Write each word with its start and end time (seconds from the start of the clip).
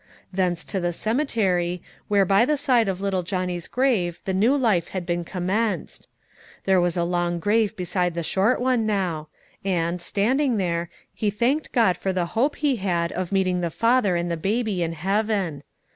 Thence 0.33 0.65
to 0.65 0.79
the 0.79 0.93
cemetery, 0.93 1.79
where 2.07 2.25
by 2.25 2.43
the 2.43 2.57
side 2.57 2.87
of 2.87 3.01
little 3.01 3.21
Johnny's 3.21 3.67
grave 3.67 4.19
the 4.25 4.33
new 4.33 4.55
life 4.57 4.87
had 4.87 5.05
been 5.05 5.23
commenced. 5.23 6.07
There 6.65 6.81
was 6.81 6.97
a 6.97 7.03
long 7.03 7.37
grave 7.37 7.75
beside 7.75 8.15
the 8.15 8.23
short 8.23 8.59
one 8.59 8.87
now; 8.87 9.27
and, 9.63 10.01
standing 10.01 10.57
there, 10.57 10.89
he 11.13 11.29
thanked 11.29 11.71
God 11.71 11.97
for 11.97 12.11
the 12.13 12.25
hope 12.33 12.53
which 12.53 12.61
he 12.61 12.75
had 12.77 13.11
of 13.11 13.31
meeting 13.31 13.61
the 13.61 13.69
father 13.69 14.15
and 14.15 14.31
the 14.31 14.37
baby 14.37 14.81
in 14.81 14.93
heaven. 14.93 15.61